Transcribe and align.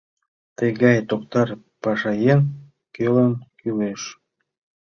Тыгай 0.57 0.97
токтар 1.09 1.49
пашаеҥ 1.81 2.39
кӧлан 2.95 3.33
кӱлеш?.. 3.59 4.01